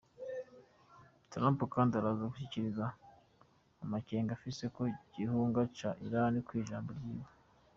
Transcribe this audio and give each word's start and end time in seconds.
Trump 1.31 1.59
kandi 1.73 1.91
araza 1.99 2.29
gushikiriza 2.31 2.85
amakenga 3.83 4.31
afise 4.37 4.63
ku 4.75 4.81
gihugu 5.15 5.59
ca 5.77 5.89
Iran 6.05 6.33
mw'ijambo 6.45 6.89
ryiwe. 6.99 7.29